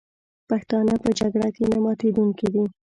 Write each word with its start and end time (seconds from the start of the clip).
پښتانه 0.49 0.93
په 1.03 1.09
جګړه 1.19 1.49
کې 1.55 1.63
نه 1.71 1.77
ماتېدونکي 1.85 2.47
دي. 2.53 2.63